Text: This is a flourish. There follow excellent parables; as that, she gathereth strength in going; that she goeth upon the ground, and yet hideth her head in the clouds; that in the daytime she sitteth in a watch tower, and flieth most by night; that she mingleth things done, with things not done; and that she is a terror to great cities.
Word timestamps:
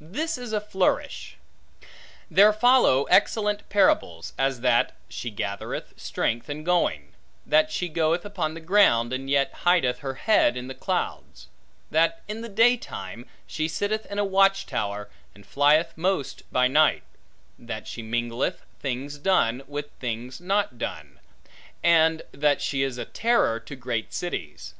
This 0.00 0.38
is 0.38 0.54
a 0.54 0.60
flourish. 0.62 1.36
There 2.30 2.50
follow 2.54 3.04
excellent 3.12 3.68
parables; 3.68 4.32
as 4.38 4.62
that, 4.62 4.94
she 5.06 5.28
gathereth 5.28 5.92
strength 5.98 6.48
in 6.48 6.64
going; 6.64 7.12
that 7.44 7.70
she 7.70 7.90
goeth 7.90 8.24
upon 8.24 8.54
the 8.54 8.60
ground, 8.62 9.12
and 9.12 9.28
yet 9.28 9.52
hideth 9.68 9.98
her 9.98 10.14
head 10.14 10.56
in 10.56 10.68
the 10.68 10.74
clouds; 10.74 11.48
that 11.90 12.22
in 12.26 12.40
the 12.40 12.48
daytime 12.48 13.26
she 13.46 13.68
sitteth 13.68 14.06
in 14.06 14.18
a 14.18 14.24
watch 14.24 14.64
tower, 14.64 15.10
and 15.34 15.44
flieth 15.44 15.92
most 15.94 16.50
by 16.50 16.66
night; 16.68 17.02
that 17.58 17.86
she 17.86 18.00
mingleth 18.02 18.62
things 18.80 19.18
done, 19.18 19.62
with 19.68 19.90
things 20.00 20.40
not 20.40 20.78
done; 20.78 21.20
and 21.84 22.22
that 22.32 22.62
she 22.62 22.82
is 22.82 22.96
a 22.96 23.04
terror 23.04 23.60
to 23.60 23.76
great 23.76 24.14
cities. 24.14 24.72